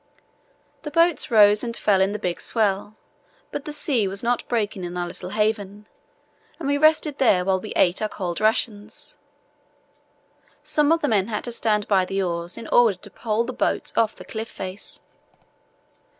The 0.81 0.89
boats 0.89 1.29
rose 1.29 1.63
and 1.63 1.77
fell 1.77 2.01
in 2.01 2.11
the 2.11 2.17
big 2.17 2.41
swell, 2.41 2.95
but 3.51 3.65
the 3.65 3.71
sea 3.71 4.07
was 4.07 4.23
not 4.23 4.47
breaking 4.47 4.83
in 4.83 4.97
our 4.97 5.05
little 5.05 5.29
haven, 5.29 5.85
and 6.57 6.67
we 6.67 6.79
rested 6.79 7.19
there 7.19 7.45
while 7.45 7.59
we 7.59 7.71
ate 7.75 8.01
our 8.01 8.09
cold 8.09 8.41
ration. 8.41 8.89
Some 10.63 10.91
of 10.91 11.01
the 11.01 11.07
men 11.07 11.27
had 11.27 11.43
to 11.43 11.51
stand 11.51 11.87
by 11.87 12.05
the 12.05 12.19
oars 12.23 12.57
in 12.57 12.67
order 12.69 12.97
to 12.97 13.11
pole 13.11 13.43
the 13.43 13.53
boats 13.53 13.93
off 13.95 14.15
the 14.15 14.25
cliff 14.25 14.49
face. 14.49 15.01